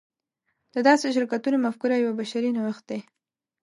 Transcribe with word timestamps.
د 0.73 0.75
داسې 0.87 1.05
شرکتونو 1.15 1.57
مفکوره 1.65 1.95
یو 1.97 2.17
بشري 2.19 2.49
نوښت 2.57 2.83
دی. 2.89 2.99